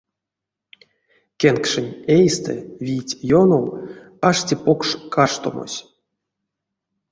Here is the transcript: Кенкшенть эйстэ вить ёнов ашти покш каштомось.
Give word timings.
Кенкшенть 1.39 1.97
эйстэ 2.17 2.55
вить 2.85 3.17
ёнов 3.41 3.65
ашти 4.29 4.55
покш 4.63 4.89
каштомось. 5.13 5.77